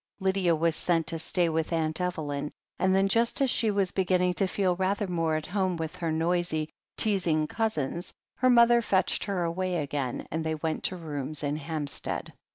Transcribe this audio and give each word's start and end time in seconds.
Lydia 0.19 0.55
was 0.55 0.75
sent 0.75 1.05
to 1.05 1.19
stay 1.19 1.47
with 1.47 1.71
Aunt 1.71 1.97
Evel]m, 1.97 2.49
and 2.79 2.95
then, 2.95 3.07
just 3.07 3.39
as 3.39 3.51
she 3.51 3.69
was 3.69 3.91
beginning 3.91 4.33
to 4.33 4.47
feel 4.47 4.75
rather 4.75 5.05
more 5.05 5.35
at 5.35 5.45
home 5.45 5.77
with 5.77 5.97
her 5.97 6.11
noisy, 6.11 6.69
teasing 6.97 7.45
cousins, 7.45 8.11
her 8.37 8.49
mother 8.49 8.81
fetched 8.81 9.25
her 9.25 9.43
away 9.43 9.75
again 9.77 10.27
and 10.31 10.43
they 10.43 10.55
went 10.55 10.83
to 10.85 10.95
rooms 10.97 11.43
in 11.43 11.55
Hampstead. 11.55 12.33